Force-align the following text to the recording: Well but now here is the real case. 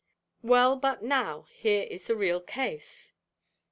Well 0.41 0.77
but 0.77 1.03
now 1.03 1.43
here 1.43 1.83
is 1.83 2.07
the 2.07 2.15
real 2.15 2.39
case. 2.41 3.13